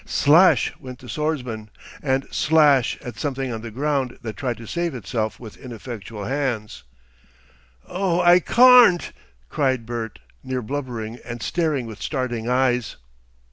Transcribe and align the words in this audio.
Slash 0.03 0.73
went 0.79 0.97
the 0.97 1.07
swordsman 1.07 1.69
and 2.01 2.25
slash 2.31 2.97
at 3.01 3.19
something 3.19 3.53
on 3.53 3.61
the 3.61 3.69
ground 3.69 4.17
that 4.23 4.35
tried 4.35 4.57
to 4.57 4.65
save 4.65 4.95
itself 4.95 5.39
with 5.39 5.57
ineffectual 5.57 6.23
hands. 6.23 6.81
"Oh, 7.87 8.19
I 8.19 8.39
carn't!" 8.39 9.11
cried 9.47 9.85
Bert, 9.85 10.17
near 10.43 10.63
blubbering, 10.63 11.19
and 11.23 11.43
staring 11.43 11.85
with 11.85 12.01
starting 12.01 12.49
eyes. 12.49 12.95